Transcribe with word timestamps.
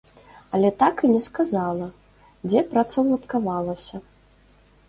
Але 0.53 0.69
так 0.81 1.03
і 1.07 1.11
не 1.15 1.19
сказала, 1.25 1.91
дзе 2.49 2.65
працаўладкавалася. 2.73 4.03